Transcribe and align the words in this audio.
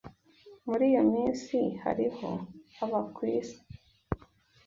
Muri 0.67 0.83
iyo 0.91 1.03
minsi 1.13 1.57
hariho" 1.83 2.29
aba 2.83 2.99
"ku 3.13 3.21
isi" 3.37 3.59